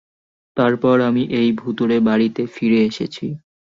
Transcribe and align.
তারপর 0.57 0.95
আমি, 1.01 1.23
এই 1.39 1.49
ভুতুড়ে 1.51 1.97
বাড়িতে 1.99 2.41
ফিরে 2.55 2.79
এসেছি। 2.85 3.25